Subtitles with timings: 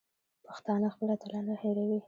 [0.47, 1.97] پښتانه خپل اتلان نه هېروي.